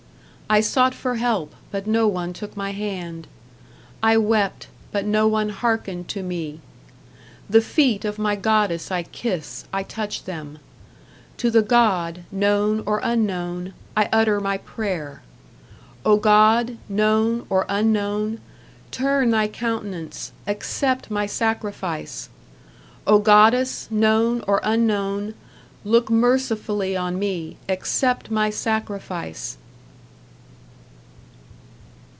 [0.53, 3.25] I sought for help, but no one took my hand;
[4.03, 6.59] I wept, but no one harkened to me....
[7.49, 10.59] The feet of my goddess I kiss, I touch them;
[11.37, 15.21] To the god, known or unknown, I utter my prayer;
[16.03, 18.41] O god, known or unknown,
[18.91, 22.27] turn thy countenance, accept my sacrifice;
[23.07, 25.33] O goddess, known or unknown,
[25.85, 29.57] look mercifully on me, accept my sacrifice!